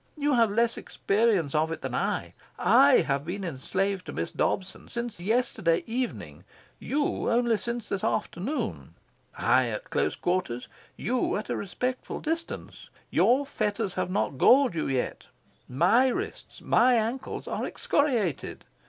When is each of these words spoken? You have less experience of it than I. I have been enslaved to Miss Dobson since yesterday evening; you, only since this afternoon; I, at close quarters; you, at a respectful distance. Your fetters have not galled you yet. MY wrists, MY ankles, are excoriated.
You 0.17 0.33
have 0.33 0.49
less 0.49 0.77
experience 0.77 1.53
of 1.53 1.71
it 1.71 1.83
than 1.83 1.93
I. 1.93 2.33
I 2.57 3.01
have 3.01 3.23
been 3.23 3.43
enslaved 3.43 4.07
to 4.07 4.11
Miss 4.11 4.31
Dobson 4.31 4.87
since 4.89 5.19
yesterday 5.19 5.83
evening; 5.85 6.43
you, 6.79 7.29
only 7.29 7.55
since 7.55 7.87
this 7.87 8.03
afternoon; 8.03 8.95
I, 9.37 9.67
at 9.67 9.91
close 9.91 10.15
quarters; 10.15 10.67
you, 10.97 11.37
at 11.37 11.51
a 11.51 11.55
respectful 11.55 12.19
distance. 12.19 12.89
Your 13.11 13.45
fetters 13.45 13.93
have 13.93 14.09
not 14.09 14.39
galled 14.39 14.73
you 14.73 14.87
yet. 14.87 15.27
MY 15.69 16.07
wrists, 16.07 16.61
MY 16.61 16.95
ankles, 16.95 17.47
are 17.47 17.63
excoriated. 17.63 18.65